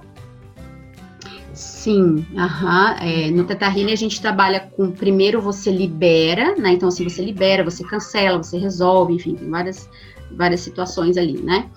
[1.52, 2.96] Sim, aham.
[3.00, 6.74] É, no Teta Healing a gente trabalha com primeiro você libera, né?
[6.74, 9.90] Então, assim, você libera, você cancela, você resolve, enfim, tem várias,
[10.32, 11.70] várias situações ali, né?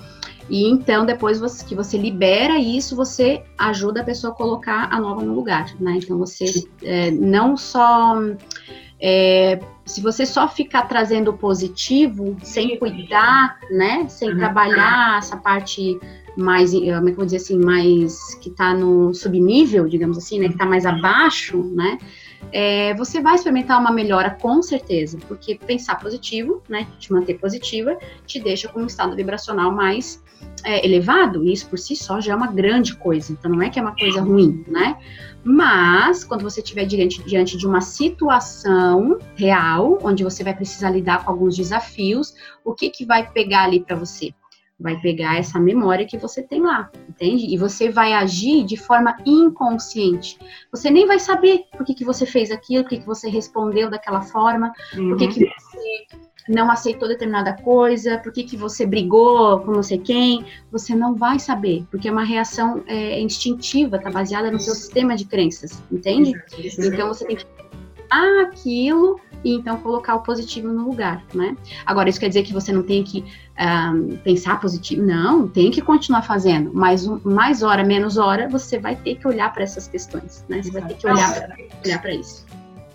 [0.51, 5.01] E então, depois você, que você libera isso, você ajuda a pessoa a colocar a
[5.01, 6.01] nova no lugar, né?
[6.03, 6.47] Então, você
[6.83, 8.21] é, não só
[9.01, 14.39] é, se você só ficar trazendo o positivo, sem cuidar, né, sem uhum.
[14.39, 15.99] trabalhar essa parte
[16.37, 20.39] mais, como é que eu vou dizer assim, mais que está no subnível, digamos assim,
[20.39, 21.99] né, que está mais abaixo, né,
[22.53, 27.97] é, você vai experimentar uma melhora com certeza, porque pensar positivo, né, te manter positiva,
[28.27, 30.23] te deixa com um estado vibracional mais
[30.65, 33.71] é, elevado, e isso por si só já é uma grande coisa, então não é
[33.71, 34.97] que é uma coisa ruim, né?
[35.45, 41.25] Mas, quando você estiver diante, diante de uma situação real, onde você vai precisar lidar
[41.25, 44.35] com alguns desafios, o que, que vai pegar ali para você?
[44.79, 47.47] Vai pegar essa memória que você tem lá, entende?
[47.47, 50.39] E você vai agir de forma inconsciente.
[50.71, 53.91] Você nem vai saber por que, que você fez aquilo, por que, que você respondeu
[53.91, 55.09] daquela forma, uhum.
[55.09, 55.51] por que, que uhum.
[55.59, 60.95] você não aceitou determinada coisa, por que, que você brigou com não sei quem, você
[60.95, 65.25] não vai saber, porque é uma reação é, instintiva, está baseada no seu sistema de
[65.25, 66.33] crenças, entende?
[66.79, 67.47] Então você tem que
[68.11, 71.57] aquilo e então colocar o positivo no lugar, né?
[71.87, 73.25] Agora, isso quer dizer que você não tem que
[73.59, 75.03] um, pensar positivo?
[75.03, 79.53] Não, tem que continuar fazendo, mas mais hora, menos hora, você vai ter que olhar
[79.53, 80.63] para essas questões, né?
[80.63, 82.48] Você vai ter que olhar para isso.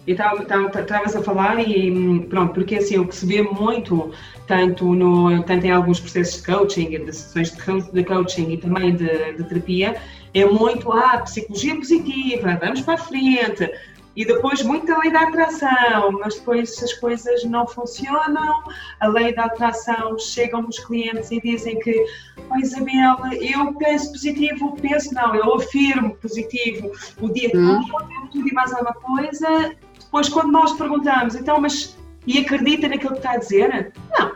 [0.05, 4.11] E estavas a falar e pronto, porque assim, o que se vê muito,
[4.47, 7.51] tanto, no, tanto em alguns processos de coaching, de sessões
[7.91, 9.95] de coaching e também de, de terapia,
[10.33, 13.69] é muito, ah, psicologia positiva, vamos para a frente,
[14.15, 18.63] e depois muita lei da atração, mas depois as coisas não funcionam,
[18.99, 22.05] a lei da atração chegam os clientes e dizem que,
[22.49, 27.81] oh, Isabel, eu penso positivo, penso não, eu afirmo positivo, o dia que hum.
[28.31, 29.75] tudo e mais alguma coisa,
[30.13, 31.97] depois, quando nós perguntamos, então, mas
[32.27, 33.91] e acredita naquilo que está a dizer?
[34.15, 34.31] Não.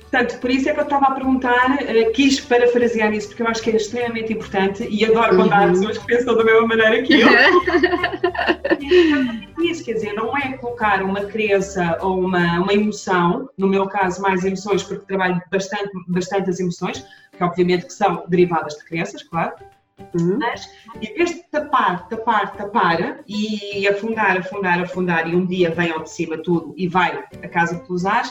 [0.00, 3.46] Portanto, por isso é que eu estava a perguntar, uh, quis parafrasear isso, porque eu
[3.46, 5.56] acho que é extremamente importante e adoro quando uhum.
[5.56, 7.28] há pessoas que pensam da mesma maneira que eu.
[9.64, 14.20] isso, quer dizer, não é colocar uma crença ou uma, uma emoção, no meu caso,
[14.20, 19.22] mais emoções, porque trabalho bastante, bastante as emoções, que obviamente que são derivadas de crenças,
[19.22, 19.52] claro,
[20.18, 20.38] Uhum.
[20.38, 20.68] Mas,
[21.00, 26.02] em vez de tapar, tapar, tapar e afundar, afundar, afundar, e um dia vem ao
[26.02, 28.30] de cima tudo e vai a casa que tu usares,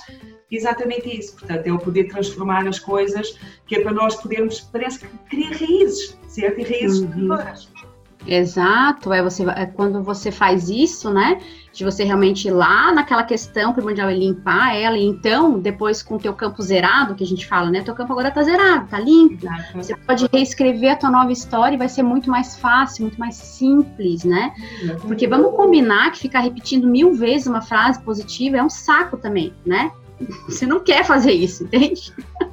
[0.50, 1.36] exatamente isso.
[1.38, 5.52] Portanto, é o poder transformar as coisas, que é para nós podermos, parece que criar
[5.52, 6.60] raízes, certo?
[6.60, 7.28] E raízes uhum.
[8.26, 11.40] Exato, é, você, é quando você faz isso, né?
[11.72, 16.16] De você realmente ir lá naquela questão primordial e limpar ela, e então, depois com
[16.16, 17.82] o teu campo zerado, que a gente fala, né?
[17.82, 19.46] Teu campo agora tá zerado, tá limpo.
[19.46, 19.78] Exato.
[19.78, 23.36] Você pode reescrever a tua nova história e vai ser muito mais fácil, muito mais
[23.36, 24.54] simples, né?
[25.02, 29.54] Porque vamos combinar que ficar repetindo mil vezes uma frase positiva é um saco também,
[29.66, 29.92] né?
[30.48, 32.14] Você não quer fazer isso, entende?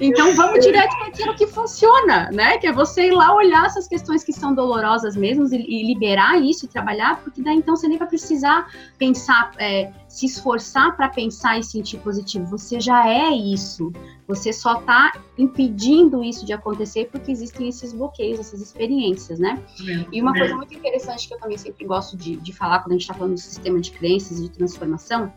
[0.00, 2.56] Então vamos direto para aquilo que funciona, né?
[2.58, 6.40] Que é você ir lá olhar essas questões que são dolorosas mesmo e, e liberar
[6.40, 11.08] isso e trabalhar, porque daí então você nem vai precisar pensar, é, se esforçar para
[11.08, 12.46] pensar e sentir positivo.
[12.46, 13.92] Você já é isso.
[14.28, 19.60] Você só está impedindo isso de acontecer porque existem esses bloqueios, essas experiências, né?
[19.80, 20.38] É, e uma é.
[20.38, 23.14] coisa muito interessante que eu também sempre gosto de, de falar quando a gente está
[23.14, 25.32] falando do sistema de crenças e de transformação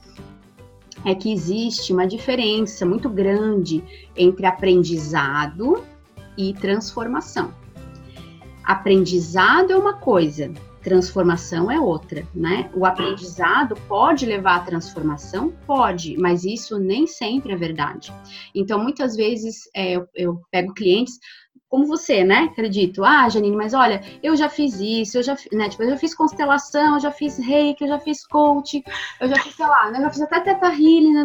[1.06, 3.84] é que existe uma diferença muito grande
[4.16, 5.84] entre aprendizado
[6.38, 7.54] e transformação.
[8.64, 10.52] Aprendizado é uma coisa,
[10.84, 12.70] transformação é outra, né?
[12.76, 15.52] O aprendizado pode levar à transformação?
[15.66, 18.14] Pode, mas isso nem sempre é verdade.
[18.54, 21.20] Então, muitas vezes é, eu, eu pego clientes,
[21.74, 22.50] como você, né?
[22.52, 23.04] Acredito.
[23.04, 26.14] Ah, Janine, mas olha, eu já fiz isso, eu já, né, tipo, eu já fiz
[26.14, 28.84] constelação, eu já fiz reiki, eu já fiz coach,
[29.20, 31.16] eu já fiz, sei lá, eu já fiz até teta healing,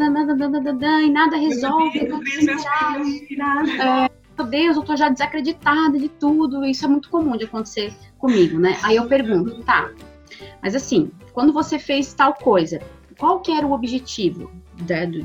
[1.02, 1.98] e nada resolve.
[3.78, 6.64] É, meu Deus, eu tô já desacreditada de tudo.
[6.64, 8.78] Isso é muito comum de acontecer comigo, né?
[8.82, 9.90] Aí eu pergunto, tá,
[10.62, 12.80] mas assim, quando você fez tal coisa,
[13.18, 14.50] qual que era o objetivo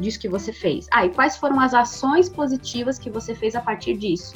[0.02, 0.86] disso que você fez?
[0.92, 4.36] Ah, e quais foram as ações positivas que você fez a partir disso?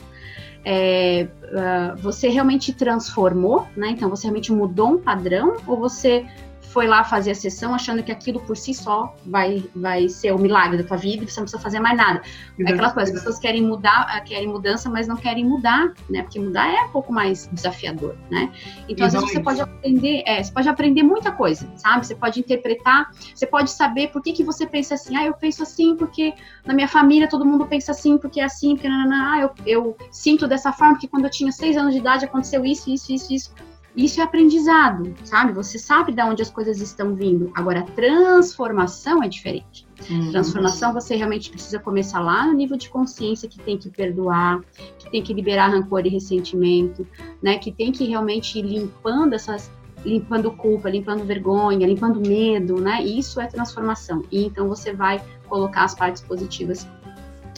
[0.70, 3.92] É, uh, você realmente transformou, né?
[3.92, 6.26] Então você realmente mudou um padrão ou você
[6.68, 10.40] foi lá fazer a sessão achando que aquilo por si só vai, vai ser o
[10.40, 12.22] milagre da tua vida e você não precisa fazer mais nada.
[12.60, 16.24] É aquela coisa, as pessoas querem mudar, ah, querem mudança, mas não querem mudar, né?
[16.24, 18.52] Porque mudar é um pouco mais desafiador, né?
[18.90, 22.06] Então, às vezes você pode aprender, é, você pode aprender muita coisa, sabe?
[22.06, 25.64] Você pode interpretar, você pode saber por que, que você pensa assim, ah, eu penso
[25.64, 26.34] assim porque
[26.66, 29.40] na minha família todo mundo pensa assim, porque é assim, porque não, não, não, ah,
[29.40, 32.90] eu, eu sinto dessa forma, porque quando eu tinha seis anos de idade aconteceu isso,
[32.90, 33.56] isso, isso, isso.
[33.98, 35.52] Isso é aprendizado, sabe?
[35.54, 37.52] Você sabe de onde as coisas estão vindo.
[37.56, 39.88] Agora, transformação é diferente.
[40.08, 40.30] Uhum.
[40.30, 44.62] Transformação, você realmente precisa começar lá no nível de consciência que tem que perdoar,
[45.00, 47.08] que tem que liberar rancor e ressentimento,
[47.42, 47.58] né?
[47.58, 49.72] Que tem que realmente ir limpando essas
[50.06, 53.04] limpando culpa, limpando vergonha, limpando medo, né?
[53.04, 54.24] Isso é transformação.
[54.32, 56.88] E então você vai colocar as partes positivas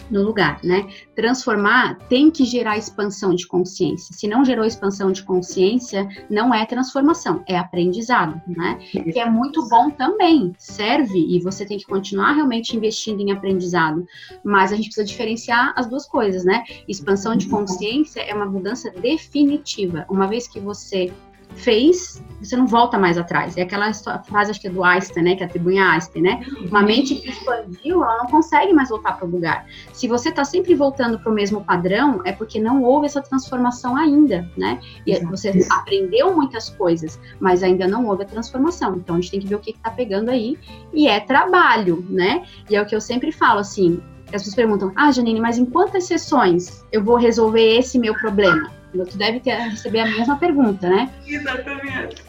[0.09, 0.87] no lugar, né?
[1.15, 4.15] Transformar tem que gerar expansão de consciência.
[4.15, 8.79] Se não gerou expansão de consciência, não é transformação, é aprendizado, né?
[8.91, 14.05] Que é muito bom também, serve e você tem que continuar realmente investindo em aprendizado.
[14.43, 16.63] Mas a gente precisa diferenciar as duas coisas, né?
[16.87, 20.05] Expansão de consciência é uma mudança definitiva.
[20.09, 21.11] Uma vez que você
[21.59, 23.57] fez, você não volta mais atrás.
[23.57, 25.35] É aquela frase, acho que é do Einstein, né?
[25.35, 26.45] Que atribui a Einstein, né?
[26.69, 29.65] Uma mente que expandiu, ela não consegue mais voltar para o lugar.
[29.93, 33.95] Se você está sempre voltando para o mesmo padrão, é porque não houve essa transformação
[33.95, 34.79] ainda, né?
[35.05, 35.29] E Exato.
[35.29, 38.95] você aprendeu muitas coisas, mas ainda não houve a transformação.
[38.95, 40.57] Então, a gente tem que ver o que está pegando aí.
[40.93, 42.43] E é trabalho, né?
[42.69, 45.65] E é o que eu sempre falo, assim, as pessoas perguntam, ah, Janine, mas em
[45.65, 48.78] quantas sessões eu vou resolver esse meu problema?
[48.91, 51.11] Tu deve ter, receber a mesma pergunta, né?
[51.25, 52.23] Exatamente.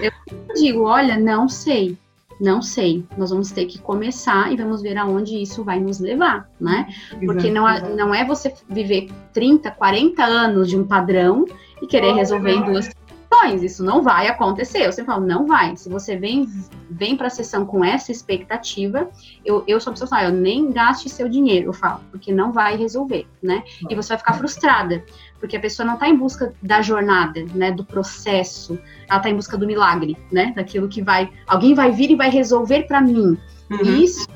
[0.00, 0.12] Eu
[0.54, 1.96] digo, olha, não sei,
[2.40, 3.04] não sei.
[3.16, 6.88] Nós vamos ter que começar e vamos ver aonde isso vai nos levar, né?
[7.24, 11.44] Porque não é, não é você viver 30, 40 anos de um padrão
[11.82, 13.62] e querer resolver em duas questões.
[13.62, 14.86] Isso não vai acontecer.
[14.86, 15.76] Eu sempre falo, não vai.
[15.76, 16.48] Se você vem,
[16.90, 19.08] vem para a sessão com essa expectativa,
[19.44, 22.32] eu, eu sou a pessoa que fala, eu nem gaste seu dinheiro, eu falo, porque
[22.32, 23.62] não vai resolver, né?
[23.88, 25.04] E você vai ficar frustrada,
[25.40, 27.72] porque a pessoa não está em busca da jornada, né?
[27.72, 30.52] Do processo, ela está em busca do milagre, né?
[30.54, 33.36] Daquilo que vai, alguém vai vir e vai resolver para mim.
[33.70, 33.96] Uhum.
[34.02, 34.28] Isso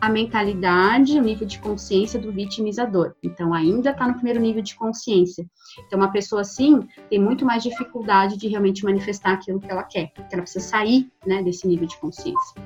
[0.00, 3.14] a mentalidade, o nível de consciência do vitimizador.
[3.22, 5.44] Então, ainda está no primeiro nível de consciência.
[5.86, 10.12] Então, uma pessoa assim tem muito mais dificuldade de realmente manifestar aquilo que ela quer,
[10.14, 12.62] porque ela precisa sair né, desse nível de consciência.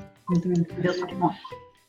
[0.83, 1.33] Deus tá bom.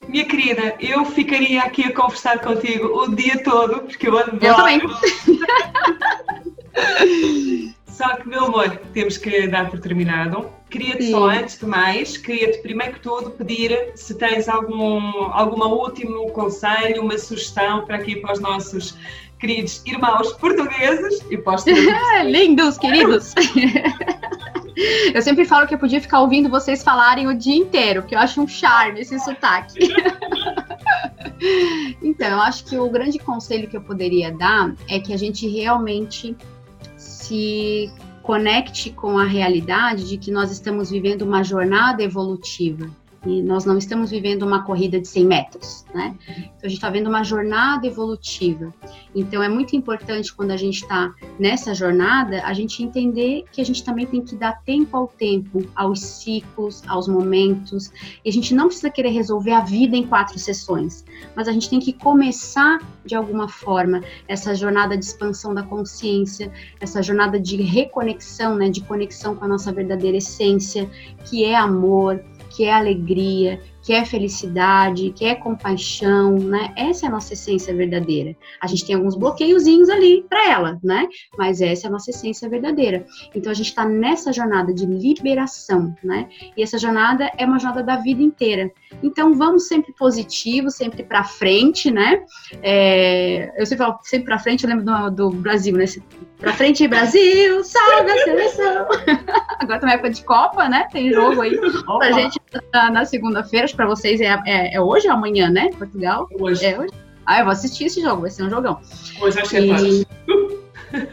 [0.07, 4.45] Minha querida, eu ficaria aqui a conversar contigo o dia todo, porque eu adoro.
[4.45, 4.81] Eu também.
[7.85, 10.49] Só que, meu amor, temos que dar por terminado.
[10.69, 14.99] Queria-te só, antes de mais, queria-te primeiro que tudo pedir se tens algum
[15.33, 18.97] alguma último conselho, uma sugestão para aqui para os nossos
[19.37, 21.65] queridos irmãos portugueses e para os
[22.25, 23.35] Lindos, queridos!
[25.13, 28.19] Eu sempre falo que eu podia ficar ouvindo vocês falarem o dia inteiro, que eu
[28.19, 29.79] acho um charme esse sotaque.
[32.01, 35.47] então, eu acho que o grande conselho que eu poderia dar é que a gente
[35.47, 36.35] realmente
[36.95, 42.89] se conecte com a realidade de que nós estamos vivendo uma jornada evolutiva,
[43.25, 46.15] E nós não estamos vivendo uma corrida de 100 metros, né?
[46.27, 48.73] Então a gente está vendo uma jornada evolutiva.
[49.13, 53.65] Então é muito importante quando a gente está nessa jornada, a gente entender que a
[53.65, 57.91] gente também tem que dar tempo ao tempo, aos ciclos, aos momentos.
[58.25, 61.05] E a gente não precisa querer resolver a vida em quatro sessões,
[61.35, 66.51] mas a gente tem que começar de alguma forma essa jornada de expansão da consciência,
[66.79, 70.89] essa jornada de reconexão, né, de conexão com a nossa verdadeira essência,
[71.25, 76.71] que é amor, que é alegria, que é felicidade, que é compaixão, né?
[76.75, 78.35] Essa é a nossa essência verdadeira.
[78.61, 81.07] A gente tem alguns bloqueiozinhos ali para ela, né?
[81.37, 83.05] Mas essa é a nossa essência verdadeira.
[83.33, 86.29] Então a gente está nessa jornada de liberação, né?
[86.55, 88.71] E essa jornada é uma jornada da vida inteira.
[89.01, 92.23] Então vamos sempre positivo, sempre para frente, né?
[92.61, 95.85] É, eu sempre falo sempre para frente, eu lembro do, do Brasil, né?
[96.37, 98.87] Pra frente, Brasil, salve a seleção!
[99.59, 100.87] Agora também é época de Copa, né?
[100.91, 101.99] Tem jogo aí Opa.
[101.99, 102.41] pra gente
[102.73, 105.69] na, na segunda-feira para vocês é, é, é, hoje ou amanhã, né?
[105.77, 106.27] Portugal?
[106.39, 106.65] Hoje.
[106.65, 106.93] É hoje.
[107.25, 108.79] Ah, eu vou assistir esse jogo, vai ser um jogão.
[109.21, 110.07] Hoje acho é e...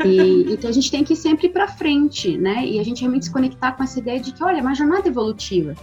[0.05, 2.65] E, então a gente tem que ir sempre para frente, né?
[2.65, 5.07] E a gente realmente se conectar com essa ideia de que, olha, é uma jornada
[5.07, 5.75] evolutiva.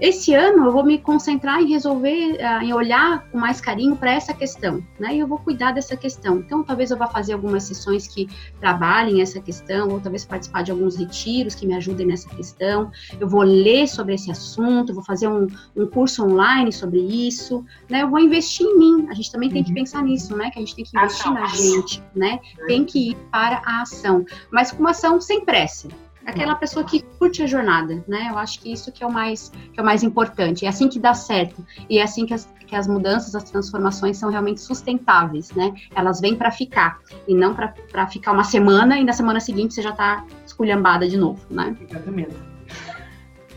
[0.00, 4.10] Esse ano eu vou me concentrar em resolver, uh, em olhar com mais carinho para
[4.10, 5.14] essa questão, né?
[5.14, 6.38] E eu vou cuidar dessa questão.
[6.38, 8.26] Então, talvez eu vá fazer algumas sessões que
[8.58, 12.90] trabalhem essa questão, ou talvez participar de alguns retiros que me ajudem nessa questão.
[13.20, 15.46] Eu vou ler sobre esse assunto, vou fazer um,
[15.76, 18.02] um curso online sobre isso, né?
[18.02, 19.06] Eu vou investir em mim.
[19.10, 19.74] A gente também tem que uhum.
[19.74, 20.50] pensar nisso, né?
[20.50, 22.40] Que a gente tem que investir ação, na gente, né?
[22.66, 25.88] Tem que ir para a ação, mas com uma ação sem pressa
[26.30, 28.28] aquela pessoa que curte a jornada, né?
[28.30, 30.64] Eu acho que isso que é o mais, que é o mais importante.
[30.64, 31.64] É assim que dá certo.
[31.88, 35.72] E é assim que as, que as mudanças, as transformações são realmente sustentáveis, né?
[35.94, 39.82] Elas vêm para ficar e não para ficar uma semana e na semana seguinte você
[39.82, 41.76] já está esculhambada de novo, né?
[41.88, 42.34] Exatamente.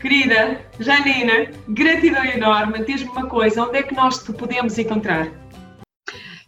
[0.00, 2.84] Querida Janina, gratidão enorme.
[2.84, 5.28] Diz-me uma coisa, onde é que nós te podemos encontrar?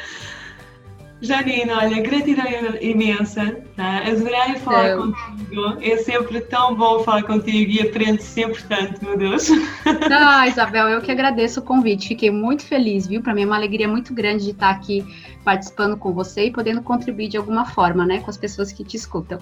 [1.23, 2.45] Janine, olha, gratidão
[2.81, 3.57] imensa.
[3.77, 3.99] Tá?
[3.99, 4.97] Adorei falar é.
[4.97, 5.79] contigo.
[5.81, 9.49] É sempre tão bom falar contigo e aprendo sempre tanto, meu Deus.
[10.11, 12.09] Ah, Isabel, eu que agradeço o convite.
[12.09, 13.23] Fiquei muito feliz, viu?
[13.23, 15.05] Para mim é uma alegria muito grande de estar aqui
[15.45, 18.97] participando com você e podendo contribuir de alguma forma, né, com as pessoas que te
[18.97, 19.39] escutam.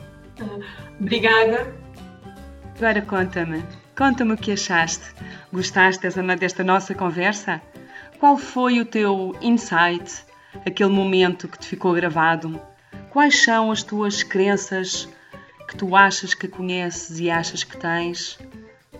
[1.01, 1.74] Obrigada.
[2.76, 3.62] Agora conta-me,
[3.97, 5.14] conta-me o que achaste.
[5.53, 6.07] Gostaste
[6.39, 7.61] desta nossa conversa?
[8.18, 10.30] Qual foi o teu insight?
[10.66, 12.61] Aquele momento que te ficou gravado?
[13.11, 15.09] Quais são as tuas crenças
[15.68, 18.38] que tu achas que conheces e achas que tens?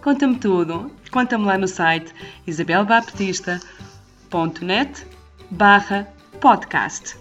[0.03, 0.91] Conta-me tudo.
[1.11, 2.13] Conta-me lá no site
[2.47, 5.07] isabelbaptista.net
[5.51, 6.09] barra
[6.41, 7.17] podcast.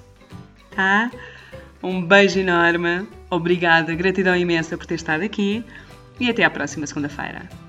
[0.76, 1.12] Tá?
[1.84, 3.08] Um beijo enorme.
[3.30, 5.64] Obrigada, gratidão imensa por ter estado aqui
[6.20, 7.69] e até à próxima segunda-feira.